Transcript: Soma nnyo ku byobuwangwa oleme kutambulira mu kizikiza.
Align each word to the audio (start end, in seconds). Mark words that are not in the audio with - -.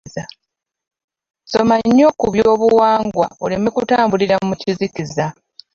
Soma 1.51 1.75
nnyo 1.85 2.07
ku 2.19 2.25
byobuwangwa 2.33 3.27
oleme 3.43 3.69
kutambulira 3.75 4.35
mu 4.47 4.53
kizikiza. 4.61 5.25